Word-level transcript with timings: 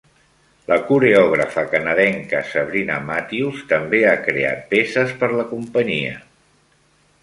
La 0.69 0.77
coreògrafa 0.87 1.65
canadenca 1.75 2.41
Sabrina 2.55 2.97
Matthews 3.11 3.63
també 3.75 4.03
ha 4.15 4.19
creat 4.27 4.69
peces 4.77 5.17
per 5.23 5.35
la 5.39 5.51
companyia. 5.57 6.23